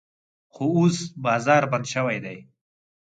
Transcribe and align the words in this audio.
خو 0.53 0.65
اوس 0.77 0.97
بازار 1.23 1.63
بند 1.71 1.85
شوی 1.93 2.17
دی. 2.23 2.37